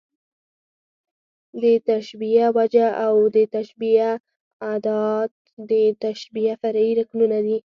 [1.61, 4.09] د تشبېه وجه او د تشبېه
[4.73, 5.31] ادات،
[5.69, 5.71] د
[6.03, 7.57] تشبېه فرعي رکنونه دي.